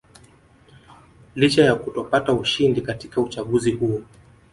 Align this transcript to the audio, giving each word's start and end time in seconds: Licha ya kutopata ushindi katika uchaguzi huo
Licha 1.35 1.65
ya 1.65 1.75
kutopata 1.75 2.33
ushindi 2.33 2.81
katika 2.81 3.21
uchaguzi 3.21 3.71
huo 3.71 4.01